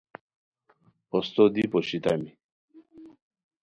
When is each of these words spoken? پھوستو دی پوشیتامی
پھوستو 1.07 1.43
دی 1.53 1.63
پوشیتامی 1.71 2.31